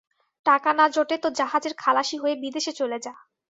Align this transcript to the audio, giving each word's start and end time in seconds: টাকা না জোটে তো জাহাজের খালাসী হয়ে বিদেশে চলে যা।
টাকা 0.45 0.69
না 0.73 0.85
জোটে 0.95 1.15
তো 1.23 1.27
জাহাজের 1.39 1.73
খালাসী 1.81 2.15
হয়ে 2.17 2.35
বিদেশে 2.43 2.71
চলে 2.79 2.97
যা। 3.05 3.13